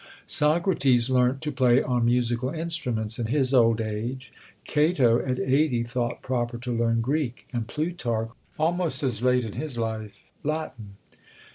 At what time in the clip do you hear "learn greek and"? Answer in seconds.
6.75-7.67